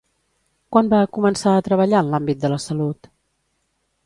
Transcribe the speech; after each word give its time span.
Quan 0.75 0.89
va 0.93 1.01
començar 1.19 1.53
a 1.57 1.61
treballar 1.69 2.01
en 2.07 2.11
l'àmbit 2.15 2.43
de 2.47 2.53
la 2.55 2.61
salut? 2.65 3.13